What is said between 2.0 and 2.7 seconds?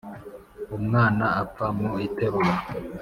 iterura.